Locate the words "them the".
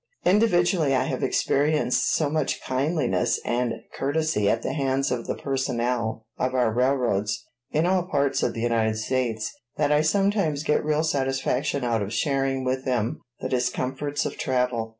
12.83-13.49